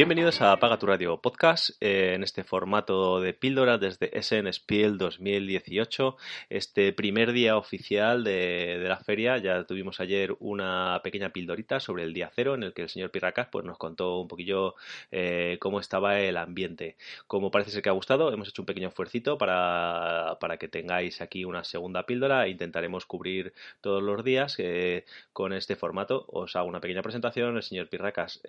Bienvenidos 0.00 0.40
a 0.40 0.52
Apaga 0.52 0.78
tu 0.78 0.86
Radio 0.86 1.20
Podcast 1.20 1.76
eh, 1.78 2.14
en 2.14 2.22
este 2.22 2.42
formato 2.42 3.20
de 3.20 3.34
píldora 3.34 3.76
desde 3.76 4.10
SN 4.18 4.50
Spiel 4.50 4.96
2018. 4.96 6.16
Este 6.48 6.94
primer 6.94 7.32
día 7.32 7.58
oficial 7.58 8.24
de, 8.24 8.82
la 8.88 8.96
feria. 8.96 9.36
Ya 9.36 9.62
tuvimos 9.64 10.00
ayer 10.00 10.34
una 10.40 11.02
pequeña 11.04 11.34
pildorita 11.34 11.80
sobre 11.80 12.04
el 12.04 12.14
día 12.14 12.30
cero 12.34 12.54
en 12.54 12.62
el 12.62 12.72
que 12.72 12.80
el 12.80 12.88
señor 12.88 13.10
Pirracas 13.10 13.48
pues, 13.52 13.66
nos 13.66 13.76
contó 13.76 14.20
un 14.20 14.26
poquillo 14.26 14.74
eh, 15.12 15.58
cómo 15.60 15.80
estaba 15.80 16.18
el 16.18 16.38
ambiente. 16.38 16.96
Como 17.26 17.50
parece 17.50 17.70
ser 17.70 17.82
que 17.82 17.90
ha 17.90 17.92
gustado, 17.92 18.32
hemos 18.32 18.48
hecho 18.48 18.62
un 18.62 18.66
pequeño 18.66 18.88
esfuercito 18.88 19.36
para, 19.36 20.38
para 20.40 20.56
que 20.56 20.68
tengáis 20.68 21.20
aquí 21.20 21.44
una 21.44 21.62
segunda 21.62 22.06
píldora. 22.06 22.48
Intentaremos 22.48 23.04
cubrir 23.04 23.52
todos 23.82 24.02
los 24.02 24.24
días 24.24 24.54
eh, 24.60 25.04
con 25.34 25.52
este 25.52 25.76
formato. 25.76 26.24
Os 26.28 26.56
hago 26.56 26.68
una 26.70 26.80
pequeña 26.80 27.02
presentación. 27.02 27.58
El 27.58 27.62
señor 27.62 27.90
Pirracas 27.90 28.40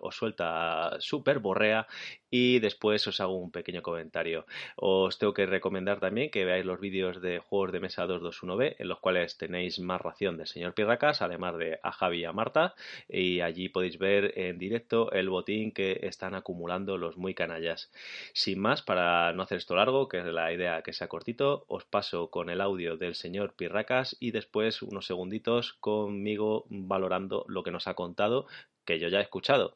os 0.00 0.14
suelta 0.14 0.91
super 1.00 1.38
borrea 1.38 1.86
y 2.30 2.60
después 2.60 3.06
os 3.06 3.20
hago 3.20 3.36
un 3.36 3.50
pequeño 3.50 3.82
comentario. 3.82 4.46
Os 4.76 5.18
tengo 5.18 5.34
que 5.34 5.46
recomendar 5.46 6.00
también 6.00 6.30
que 6.30 6.44
veáis 6.44 6.64
los 6.64 6.80
vídeos 6.80 7.20
de 7.20 7.38
juegos 7.38 7.72
de 7.72 7.80
mesa 7.80 8.06
221B 8.06 8.76
en 8.78 8.88
los 8.88 9.00
cuales 9.00 9.36
tenéis 9.36 9.78
más 9.80 10.00
ración 10.00 10.36
del 10.36 10.46
señor 10.46 10.74
Pirracas, 10.74 11.22
además 11.22 11.58
de 11.58 11.78
a 11.82 11.92
Javi 11.92 12.20
y 12.20 12.24
a 12.24 12.32
Marta 12.32 12.74
y 13.08 13.40
allí 13.40 13.68
podéis 13.68 13.98
ver 13.98 14.32
en 14.38 14.58
directo 14.58 15.12
el 15.12 15.28
botín 15.28 15.72
que 15.72 16.00
están 16.02 16.34
acumulando 16.34 16.96
los 16.96 17.16
muy 17.16 17.34
canallas. 17.34 17.90
Sin 18.32 18.60
más, 18.60 18.82
para 18.82 19.32
no 19.32 19.42
hacer 19.42 19.58
esto 19.58 19.76
largo, 19.76 20.08
que 20.08 20.18
es 20.18 20.24
la 20.24 20.52
idea 20.52 20.82
que 20.82 20.92
sea 20.92 21.08
cortito, 21.08 21.64
os 21.68 21.84
paso 21.84 22.30
con 22.30 22.50
el 22.50 22.60
audio 22.60 22.96
del 22.96 23.14
señor 23.14 23.54
Pirracas 23.54 24.16
y 24.20 24.30
después 24.30 24.82
unos 24.82 25.06
segunditos 25.06 25.74
conmigo 25.74 26.64
valorando 26.68 27.44
lo 27.48 27.62
que 27.62 27.70
nos 27.70 27.86
ha 27.86 27.94
contado 27.94 28.46
que 28.84 28.98
yo 28.98 29.08
ya 29.08 29.18
he 29.18 29.22
escuchado. 29.22 29.74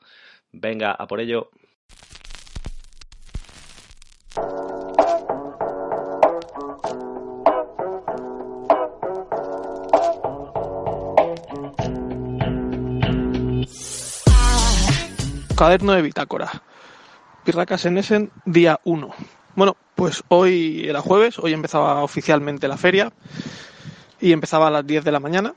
Venga, 0.58 0.92
a 0.92 1.06
por 1.06 1.20
ello. 1.20 1.50
Caderno 15.56 15.92
de 15.92 16.02
bitácora. 16.02 16.50
Pirracas 17.44 17.84
en 17.84 17.98
Essen, 17.98 18.30
día 18.46 18.80
1. 18.84 19.10
Bueno, 19.54 19.76
pues 19.94 20.22
hoy 20.28 20.86
era 20.88 21.02
jueves, 21.02 21.38
hoy 21.38 21.52
empezaba 21.52 22.02
oficialmente 22.02 22.66
la 22.66 22.76
feria 22.78 23.12
y 24.20 24.32
empezaba 24.32 24.68
a 24.68 24.70
las 24.70 24.86
10 24.86 25.04
de 25.04 25.12
la 25.12 25.20
mañana 25.20 25.54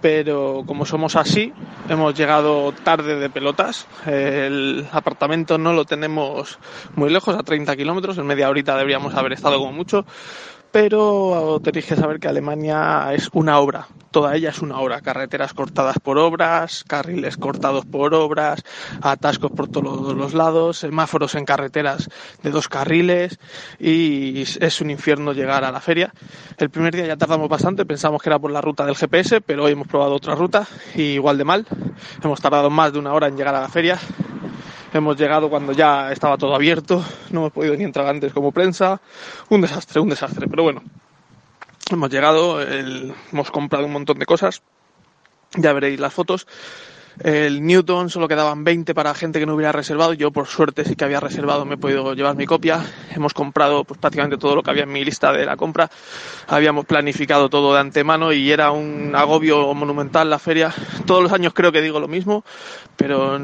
pero 0.00 0.62
como 0.66 0.86
somos 0.86 1.16
así, 1.16 1.52
hemos 1.88 2.14
llegado 2.14 2.72
tarde 2.72 3.16
de 3.16 3.30
pelotas. 3.30 3.86
El 4.06 4.86
apartamento 4.92 5.58
no 5.58 5.72
lo 5.72 5.84
tenemos 5.84 6.58
muy 6.94 7.10
lejos, 7.10 7.36
a 7.36 7.42
30 7.42 7.76
kilómetros, 7.76 8.18
en 8.18 8.26
media 8.26 8.48
horita 8.48 8.76
deberíamos 8.76 9.14
haber 9.14 9.32
estado 9.32 9.58
como 9.58 9.72
mucho, 9.72 10.04
pero 10.80 11.58
tenéis 11.60 11.86
que 11.86 11.96
saber 11.96 12.20
que 12.20 12.28
Alemania 12.28 13.12
es 13.12 13.30
una 13.32 13.58
obra, 13.58 13.88
toda 14.12 14.36
ella 14.36 14.50
es 14.50 14.62
una 14.62 14.78
obra, 14.78 15.00
carreteras 15.00 15.52
cortadas 15.52 15.98
por 15.98 16.18
obras, 16.18 16.84
carriles 16.86 17.36
cortados 17.36 17.84
por 17.84 18.14
obras, 18.14 18.62
atascos 19.02 19.50
por 19.50 19.66
todos 19.66 20.14
los 20.14 20.34
lados, 20.34 20.78
semáforos 20.78 21.34
en 21.34 21.44
carreteras 21.44 22.08
de 22.44 22.50
dos 22.52 22.68
carriles 22.68 23.40
y 23.80 24.42
es 24.42 24.80
un 24.80 24.90
infierno 24.92 25.32
llegar 25.32 25.64
a 25.64 25.72
la 25.72 25.80
feria. 25.80 26.14
El 26.58 26.70
primer 26.70 26.94
día 26.94 27.06
ya 27.06 27.16
tardamos 27.16 27.48
bastante, 27.48 27.84
pensamos 27.84 28.22
que 28.22 28.28
era 28.28 28.38
por 28.38 28.52
la 28.52 28.60
ruta 28.60 28.86
del 28.86 28.94
GPS, 28.94 29.40
pero 29.40 29.64
hoy 29.64 29.72
hemos 29.72 29.88
probado 29.88 30.14
otra 30.14 30.36
ruta 30.36 30.68
y 30.94 31.14
igual 31.14 31.38
de 31.38 31.44
mal. 31.44 31.66
Hemos 32.22 32.40
tardado 32.40 32.70
más 32.70 32.92
de 32.92 33.00
una 33.00 33.12
hora 33.14 33.26
en 33.26 33.36
llegar 33.36 33.56
a 33.56 33.62
la 33.62 33.68
feria 33.68 33.98
Hemos 34.92 35.18
llegado 35.18 35.50
cuando 35.50 35.72
ya 35.72 36.10
estaba 36.10 36.38
todo 36.38 36.54
abierto, 36.54 37.04
no 37.30 37.40
hemos 37.40 37.52
podido 37.52 37.76
ni 37.76 37.84
entrar 37.84 38.06
antes 38.06 38.32
como 38.32 38.52
prensa. 38.52 39.00
Un 39.50 39.60
desastre, 39.60 40.00
un 40.00 40.08
desastre. 40.08 40.46
Pero 40.48 40.62
bueno, 40.62 40.82
hemos 41.90 42.10
llegado, 42.10 42.62
hemos 42.62 43.50
comprado 43.50 43.84
un 43.84 43.92
montón 43.92 44.18
de 44.18 44.24
cosas. 44.24 44.62
Ya 45.54 45.72
veréis 45.74 46.00
las 46.00 46.14
fotos. 46.14 46.46
El 47.20 47.66
Newton 47.66 48.10
solo 48.10 48.28
quedaban 48.28 48.62
20 48.62 48.94
para 48.94 49.12
gente 49.12 49.40
que 49.40 49.46
no 49.46 49.54
hubiera 49.54 49.72
reservado. 49.72 50.12
Yo, 50.12 50.30
por 50.30 50.46
suerte, 50.46 50.84
sí 50.84 50.94
que 50.94 51.04
había 51.04 51.18
reservado, 51.18 51.64
me 51.64 51.74
he 51.74 51.78
podido 51.78 52.14
llevar 52.14 52.36
mi 52.36 52.46
copia. 52.46 52.84
Hemos 53.10 53.34
comprado 53.34 53.82
pues, 53.82 53.98
prácticamente 53.98 54.38
todo 54.38 54.54
lo 54.54 54.62
que 54.62 54.70
había 54.70 54.84
en 54.84 54.92
mi 54.92 55.04
lista 55.04 55.32
de 55.32 55.44
la 55.44 55.56
compra. 55.56 55.90
Habíamos 56.46 56.86
planificado 56.86 57.48
todo 57.48 57.74
de 57.74 57.80
antemano 57.80 58.32
y 58.32 58.52
era 58.52 58.70
un 58.70 59.16
agobio 59.16 59.74
monumental 59.74 60.30
la 60.30 60.38
feria. 60.38 60.72
Todos 61.06 61.22
los 61.24 61.32
años 61.32 61.54
creo 61.54 61.72
que 61.72 61.82
digo 61.82 61.98
lo 61.98 62.06
mismo, 62.06 62.44
pero 62.96 63.40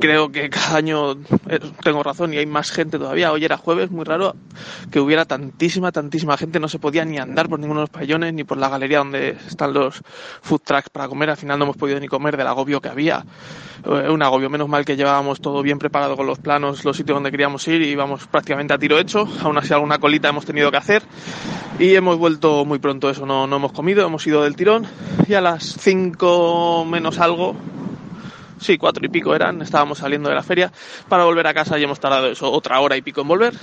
creo 0.00 0.32
que 0.32 0.48
cada 0.48 0.76
año 0.76 1.12
eh, 1.50 1.60
tengo 1.82 2.02
razón 2.02 2.32
y 2.32 2.38
hay 2.38 2.46
más 2.46 2.70
gente 2.70 2.98
todavía. 2.98 3.30
Hoy 3.30 3.44
era 3.44 3.58
jueves, 3.58 3.90
muy 3.90 4.06
raro 4.06 4.36
que 4.90 5.00
hubiera 5.00 5.26
tantísima, 5.26 5.92
tantísima 5.92 6.38
gente. 6.38 6.58
No 6.58 6.68
se 6.68 6.78
podía 6.78 7.04
ni 7.04 7.18
andar 7.18 7.50
por 7.50 7.60
ninguno 7.60 7.80
de 7.80 7.84
los 7.84 7.90
pabellones 7.90 8.32
ni 8.32 8.44
por 8.44 8.56
la 8.56 8.70
galería 8.70 8.98
donde 8.98 9.36
están 9.46 9.74
los 9.74 10.00
food 10.40 10.62
trucks 10.64 10.88
para 10.88 11.08
comer. 11.08 11.28
Al 11.28 11.36
final 11.36 11.58
no 11.58 11.66
hemos 11.66 11.76
podido 11.76 12.00
ni 12.00 12.08
comer 12.08 12.38
del 12.38 12.46
agobio 12.46 12.80
que 12.80 12.88
había 12.88 13.01
eh, 13.10 14.10
un 14.10 14.22
agobio. 14.22 14.48
Menos 14.50 14.68
mal 14.68 14.84
que 14.84 14.96
llevábamos 14.96 15.40
todo 15.40 15.62
bien 15.62 15.78
preparado 15.78 16.16
con 16.16 16.26
los 16.26 16.38
planos, 16.38 16.84
los 16.84 16.96
sitios 16.96 17.16
donde 17.16 17.30
queríamos 17.30 17.66
ir 17.68 17.82
y 17.82 17.88
íbamos 17.88 18.26
prácticamente 18.26 18.74
a 18.74 18.78
tiro 18.78 18.98
hecho. 18.98 19.26
Aún 19.42 19.58
así 19.58 19.72
alguna 19.72 19.98
colita 19.98 20.28
hemos 20.28 20.44
tenido 20.44 20.70
que 20.70 20.76
hacer 20.76 21.02
y 21.78 21.94
hemos 21.94 22.18
vuelto 22.18 22.64
muy 22.64 22.78
pronto. 22.78 23.10
Eso 23.10 23.26
no, 23.26 23.46
no 23.46 23.56
hemos 23.56 23.72
comido, 23.72 24.06
hemos 24.06 24.26
ido 24.26 24.42
del 24.44 24.56
tirón 24.56 24.86
y 25.28 25.34
a 25.34 25.40
las 25.40 25.76
5 25.80 26.84
menos 26.84 27.18
algo 27.18 27.56
sí, 28.62 28.78
cuatro 28.78 29.04
y 29.04 29.08
pico 29.08 29.34
eran, 29.34 29.60
estábamos 29.62 29.98
saliendo 29.98 30.28
de 30.28 30.34
la 30.34 30.42
feria 30.42 30.72
para 31.08 31.24
volver 31.24 31.46
a 31.46 31.54
casa 31.54 31.78
y 31.78 31.84
hemos 31.84 32.00
tardado 32.00 32.28
eso 32.28 32.50
otra 32.50 32.80
hora 32.80 32.96
y 32.96 33.02
pico 33.02 33.22
en 33.22 33.28
volver. 33.28 33.54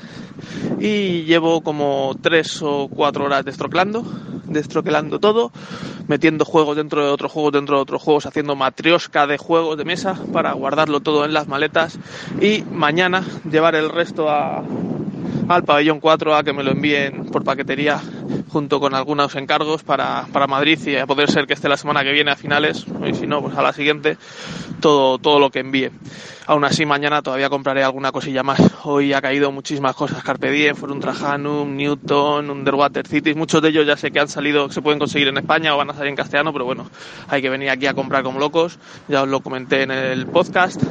Y 0.79 1.23
llevo 1.23 1.61
como 1.61 2.15
tres 2.21 2.61
o 2.61 2.87
cuatro 2.87 3.25
horas 3.25 3.43
destroclando, 3.45 4.03
destroquelando 4.45 5.19
todo, 5.19 5.51
metiendo 6.07 6.45
juegos 6.45 6.75
dentro 6.77 7.05
de 7.05 7.11
otros 7.11 7.31
juegos, 7.31 7.53
dentro 7.53 7.77
de 7.77 7.81
otros 7.81 8.01
juegos, 8.01 8.25
haciendo 8.25 8.55
matriosca 8.55 9.27
de 9.27 9.37
juegos 9.37 9.77
de 9.77 9.85
mesa 9.85 10.15
para 10.31 10.53
guardarlo 10.53 10.99
todo 10.99 11.25
en 11.25 11.33
las 11.33 11.47
maletas 11.47 11.99
y 12.41 12.63
mañana 12.71 13.23
llevar 13.49 13.75
el 13.75 13.89
resto 13.89 14.29
a, 14.29 14.63
al 15.49 15.63
pabellón 15.63 15.99
4 15.99 16.35
a 16.35 16.43
que 16.43 16.53
me 16.53 16.63
lo 16.63 16.71
envíen 16.71 17.25
por 17.25 17.43
paquetería 17.43 17.99
junto 18.49 18.79
con 18.79 18.93
algunos 18.93 19.35
encargos 19.35 19.83
para, 19.83 20.27
para 20.31 20.45
Madrid 20.45 20.79
y 20.85 20.95
a 20.95 21.07
poder 21.07 21.29
ser 21.31 21.47
que 21.47 21.53
esté 21.53 21.67
la 21.67 21.77
semana 21.77 22.03
que 22.03 22.11
viene 22.11 22.31
a 22.31 22.35
finales 22.35 22.85
y 23.05 23.13
si 23.15 23.25
no 23.25 23.41
pues 23.41 23.57
a 23.57 23.63
la 23.63 23.73
siguiente 23.73 24.17
todo, 24.79 25.17
todo 25.17 25.39
lo 25.39 25.49
que 25.49 25.59
envíe. 25.59 25.89
Aún 26.45 26.63
así 26.65 26.85
mañana 26.85 27.21
todavía 27.21 27.49
compraré 27.49 27.83
alguna 27.83 28.11
cosilla 28.11 28.43
más. 28.43 28.59
Hoy 28.83 29.13
ha 29.13 29.21
caído 29.21 29.51
muchísimas 29.51 29.95
cosas, 29.95 30.23
Carpe 30.23 30.51
Diem, 30.51 30.75
Forum 30.75 30.99
Trajanum, 30.99 31.75
Newton, 31.75 32.49
Underwater 32.49 33.07
Cities, 33.07 33.35
muchos 33.35 33.61
de 33.61 33.69
ellos 33.69 33.87
ya 33.87 33.97
sé 33.97 34.11
que 34.11 34.19
han 34.19 34.27
salido, 34.27 34.71
se 34.71 34.81
pueden 34.81 34.99
conseguir 34.99 35.27
en 35.27 35.37
España 35.37 35.73
o 35.73 35.77
van 35.77 35.89
a 35.89 35.93
salir 35.93 36.09
en 36.09 36.15
castellano, 36.15 36.53
pero 36.53 36.65
bueno, 36.65 36.89
hay 37.27 37.41
que 37.41 37.49
venir 37.49 37.69
aquí 37.69 37.87
a 37.87 37.93
comprar 37.93 38.23
como 38.23 38.39
locos, 38.39 38.79
ya 39.07 39.23
os 39.23 39.29
lo 39.29 39.41
comenté 39.41 39.83
en 39.83 39.91
el 39.91 40.27
podcast. 40.27 40.81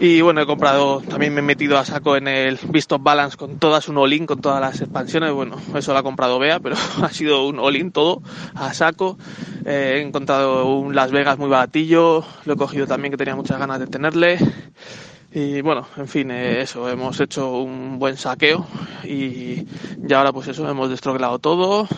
Y 0.00 0.20
bueno, 0.20 0.40
he 0.40 0.46
comprado, 0.46 1.00
también 1.00 1.34
me 1.34 1.40
he 1.40 1.42
metido 1.42 1.76
a 1.76 1.84
saco 1.84 2.16
en 2.16 2.28
el 2.28 2.56
Beast 2.68 2.92
of 2.92 3.02
Balance 3.02 3.36
con 3.36 3.58
todas 3.58 3.88
un 3.88 3.98
all-in, 3.98 4.26
con 4.26 4.40
todas 4.40 4.60
las 4.60 4.80
expansiones. 4.80 5.32
Bueno, 5.32 5.56
eso 5.74 5.92
lo 5.92 5.98
ha 5.98 6.04
comprado 6.04 6.38
Bea, 6.38 6.60
pero 6.60 6.76
ha 7.02 7.08
sido 7.10 7.48
un 7.48 7.58
all-in 7.58 7.90
todo 7.90 8.22
a 8.54 8.72
saco. 8.74 9.18
Eh, 9.64 9.94
he 9.96 10.00
encontrado 10.00 10.66
un 10.66 10.94
Las 10.94 11.10
Vegas 11.10 11.36
muy 11.38 11.48
baratillo, 11.48 12.24
lo 12.44 12.54
he 12.54 12.56
cogido 12.56 12.86
también 12.86 13.10
que 13.10 13.16
tenía 13.16 13.34
muchas 13.34 13.58
ganas 13.58 13.80
de 13.80 13.88
tenerle. 13.88 14.38
Y 15.32 15.62
bueno, 15.62 15.88
en 15.96 16.06
fin, 16.06 16.30
eh, 16.30 16.62
eso, 16.62 16.88
hemos 16.88 17.18
hecho 17.18 17.58
un 17.58 17.98
buen 17.98 18.16
saqueo 18.16 18.66
y, 19.02 19.66
ya 19.98 20.18
ahora 20.18 20.32
pues 20.32 20.46
eso, 20.46 20.68
hemos 20.70 20.90
destroglado 20.90 21.40
todo 21.40 21.88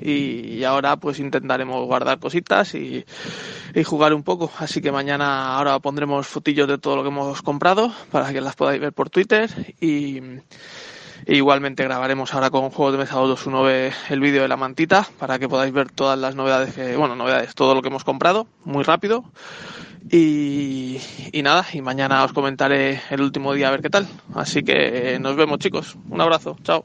y 0.00 0.64
ahora 0.64 0.96
pues 0.96 1.18
intentaremos 1.18 1.86
guardar 1.86 2.18
cositas 2.18 2.74
y, 2.74 3.04
jugar 3.84 4.14
un 4.14 4.22
poco. 4.22 4.50
Así 4.58 4.80
que 4.80 4.92
mañana 4.92 5.56
ahora 5.56 5.78
pondremos 5.78 6.26
fotillos 6.26 6.68
de 6.68 6.78
todo 6.78 6.96
lo 6.96 7.02
que 7.02 7.08
hemos 7.08 7.42
comprado 7.42 7.92
para 8.10 8.32
que 8.32 8.40
las 8.40 8.56
podáis 8.56 8.80
ver 8.80 8.92
por 8.92 9.10
Twitter 9.10 9.74
y, 9.80 10.20
igualmente 11.26 11.84
grabaremos 11.84 12.32
ahora 12.32 12.50
con 12.50 12.70
Juegos 12.70 12.92
de 12.92 12.98
Mesa 12.98 13.16
219 13.16 13.92
el 14.08 14.20
vídeo 14.20 14.42
de 14.42 14.48
la 14.48 14.56
mantita 14.56 15.06
para 15.18 15.38
que 15.38 15.48
podáis 15.48 15.72
ver 15.72 15.90
todas 15.90 16.18
las 16.18 16.34
novedades 16.34 16.74
que, 16.74 16.96
bueno, 16.96 17.14
novedades, 17.14 17.54
todo 17.54 17.74
lo 17.74 17.82
que 17.82 17.88
hemos 17.88 18.04
comprado 18.04 18.46
muy 18.64 18.82
rápido. 18.82 19.24
Y, 20.10 20.98
y 21.30 21.42
nada, 21.42 21.66
y 21.72 21.82
mañana 21.82 22.24
os 22.24 22.32
comentaré 22.32 23.02
el 23.10 23.20
último 23.20 23.52
día 23.52 23.68
a 23.68 23.70
ver 23.70 23.82
qué 23.82 23.90
tal. 23.90 24.08
Así 24.34 24.62
que 24.62 25.18
nos 25.20 25.36
vemos 25.36 25.58
chicos. 25.58 25.96
Un 26.08 26.20
abrazo. 26.20 26.56
Chao. 26.64 26.84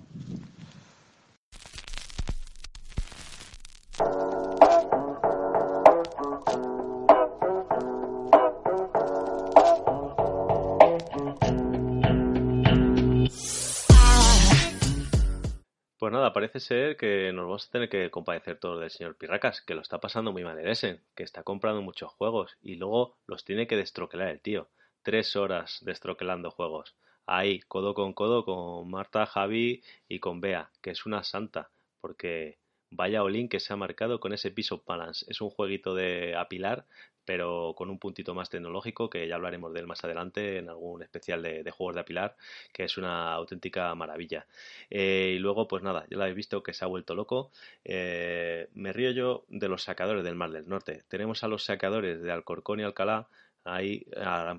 Pues 15.98 16.12
nada, 16.12 16.34
parece 16.34 16.60
ser 16.60 16.98
que 16.98 17.32
nos 17.34 17.46
vamos 17.46 17.68
a 17.68 17.72
tener 17.72 17.90
que 17.90 18.10
compadecer 18.12 18.58
todos 18.60 18.80
del 18.82 18.90
señor 18.90 19.16
Pirracas, 19.18 19.62
que 19.62 19.76
lo 19.76 19.82
está 19.82 20.00
pasando 20.00 20.32
muy 20.34 20.44
mal 20.44 20.60
en 20.60 20.68
Essen, 20.68 21.02
que 21.16 21.24
está 21.24 21.44
comprando 21.44 21.82
muchos 21.82 22.12
juegos 22.12 22.58
y 22.62 22.76
luego 22.76 23.18
los 23.28 23.46
tiene 23.46 23.66
que 23.68 23.78
destroquelar 23.78 24.30
el 24.30 24.42
tío. 24.42 24.70
tres 25.04 25.36
horas 25.36 25.80
destroquelando 25.86 26.52
juegos. 26.52 26.96
Ahí, 27.26 27.62
codo 27.62 27.94
con 27.94 28.14
codo 28.14 28.44
con 28.46 28.90
Marta, 28.90 29.26
Javi 29.26 29.84
y 30.10 30.20
con 30.20 30.42
Bea, 30.42 30.70
que 30.82 30.92
es 30.92 31.06
una 31.06 31.24
santa, 31.24 31.70
porque 32.02 32.58
vaya 32.90 33.24
Olin 33.24 33.50
que 33.50 33.60
se 33.60 33.74
ha 33.74 33.76
marcado 33.78 34.20
con 34.20 34.34
ese 34.34 34.52
piso 34.52 34.84
balance. 34.86 35.26
Es 35.30 35.42
un 35.42 35.50
jueguito 35.50 35.96
de 35.96 36.36
apilar, 36.36 36.86
pero 37.26 37.74
con 37.76 37.90
un 37.90 38.00
puntito 38.00 38.34
más 38.34 38.50
tecnológico, 38.50 39.10
que 39.10 39.28
ya 39.28 39.36
hablaremos 39.36 39.74
de 39.74 39.80
él 39.82 39.88
más 39.88 40.04
adelante 40.04 40.60
en 40.60 40.70
algún 40.70 41.02
especial 41.04 41.42
de, 41.42 41.70
juegos 41.72 41.96
de 41.96 42.02
apilar, 42.02 42.36
que 42.72 42.84
es 42.84 42.98
una 42.98 43.34
auténtica 43.34 43.94
maravilla. 43.96 44.46
Eh, 44.90 45.34
y 45.36 45.40
luego, 45.40 45.68
pues 45.68 45.84
nada, 45.84 46.06
ya 46.10 46.18
lo 46.18 46.24
habéis 46.24 46.38
visto 46.38 46.64
que 46.64 46.74
se 46.74 46.86
ha 46.86 46.88
vuelto 46.88 47.16
loco. 47.16 47.52
Eh, 47.84 48.70
me 48.74 48.94
río 48.94 49.12
yo 49.12 49.46
de 49.50 49.68
los 49.68 49.84
sacadores 49.84 50.24
del 50.24 50.36
Mar 50.36 50.52
del 50.52 50.70
Norte. 50.70 51.04
Tenemos 51.08 51.44
a 51.44 51.48
los 51.48 51.64
sacadores 51.64 52.22
de 52.22 52.32
Alcorcón 52.32 52.80
y 52.80 52.84
Alcalá 52.84 53.28
ahí 53.64 54.06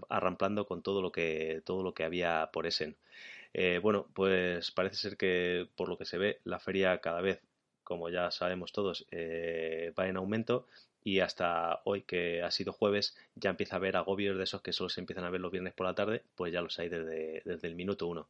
arramplando 0.09 0.67
con 0.67 0.83
todo 0.83 1.01
lo 1.01 1.13
que 1.13 1.63
todo 1.65 1.85
lo 1.85 1.95
que 1.95 2.05
había 2.05 2.51
por 2.53 2.67
Essen. 2.67 2.97
Eh, 3.55 3.79
bueno, 3.83 4.09
pues 4.15 4.73
parece 4.73 4.97
ser 4.97 5.17
que 5.17 5.69
por 5.77 5.89
lo 5.89 5.97
que 5.97 6.05
se 6.05 6.19
ve 6.19 6.41
la 6.45 6.59
feria 6.59 6.99
cada 7.01 7.21
vez, 7.21 7.41
como 7.85 8.09
ya 8.11 8.31
sabemos 8.33 8.73
todos, 8.73 9.07
va 9.13 10.09
en 10.09 10.17
aumento 10.17 10.67
y 11.07 11.21
hasta 11.21 11.83
hoy 11.85 12.03
que 12.03 12.43
ha 12.43 12.51
sido 12.51 12.73
jueves 12.73 13.17
ya 13.37 13.51
empieza 13.51 13.77
a 13.77 13.79
haber 13.79 13.97
agobios 13.97 14.37
de 14.37 14.43
esos 14.43 14.61
que 14.61 14.73
solo 14.73 14.91
se 14.91 15.01
empiezan 15.01 15.25
a 15.25 15.31
ver 15.31 15.41
los 15.41 15.53
viernes 15.53 15.73
por 15.73 15.87
la 15.87 15.95
tarde, 15.95 16.25
pues 16.35 16.53
ya 16.53 16.61
los 16.61 16.77
hay 16.81 16.89
desde, 16.89 17.43
desde 17.45 17.69
el 17.69 17.77
minuto 17.77 18.09
uno. 18.09 18.27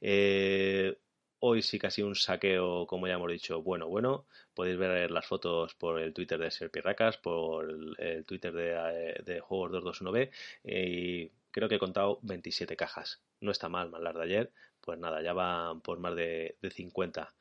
Eh, 0.00 0.98
Hoy 1.40 1.62
sí 1.62 1.78
que 1.78 1.86
ha 1.86 1.90
sido 1.90 2.08
un 2.08 2.16
saqueo, 2.16 2.84
como 2.88 3.06
ya 3.06 3.14
hemos 3.14 3.30
dicho, 3.30 3.62
bueno, 3.62 3.86
bueno. 3.86 4.26
Podéis 4.54 4.76
ver 4.76 5.12
las 5.12 5.24
fotos 5.26 5.74
por 5.76 6.00
el 6.00 6.12
Twitter 6.12 6.40
de 6.40 6.50
Serpirracas, 6.50 7.16
por 7.18 7.70
el, 7.98 8.24
Twitter 8.24 8.52
de, 8.52 9.36
eh, 9.36 9.40
Juegos 9.40 9.70
221B 9.70 10.30
y 10.64 11.28
creo 11.52 11.68
que 11.68 11.76
he 11.76 11.78
contado 11.78 12.18
27 12.22 12.76
cajas. 12.76 13.20
No 13.40 13.52
está 13.52 13.68
mal, 13.68 13.90
más 13.90 14.02
las 14.02 14.16
de 14.16 14.22
ayer. 14.24 14.52
Pues 14.80 14.98
nada, 14.98 15.22
ya 15.22 15.32
van 15.32 15.80
por 15.80 16.00
más 16.00 16.16
de, 16.16 16.56
de 16.60 16.70
50. 16.72 17.32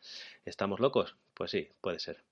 ¿Estamos 0.46 0.80
locos? 0.80 1.16
Pues 1.34 1.50
sí, 1.50 1.70
puede 1.82 2.00
ser. 2.00 2.24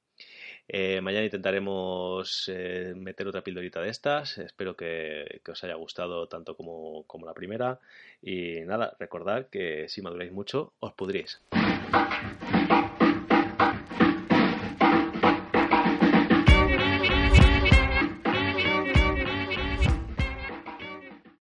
Eh, 0.68 1.00
mañana 1.02 1.26
intentaremos 1.26 2.50
eh, 2.52 2.94
meter 2.96 3.28
otra 3.28 3.44
pildorita 3.44 3.82
de 3.82 3.90
estas. 3.90 4.38
Espero 4.38 4.76
que, 4.76 5.42
os 5.48 5.64
haya 5.64 5.76
gustado 5.76 6.28
tanto 6.28 6.56
como, 6.56 7.04
como, 7.08 7.26
la 7.26 7.34
primera. 7.34 7.80
Y 8.22 8.62
nada, 8.62 8.96
recordad 9.00 9.48
que 9.50 9.88
si 9.90 10.02
maduráis 10.02 10.32
mucho, 10.32 10.74
os 10.80 10.94
pudréis. 10.94 11.42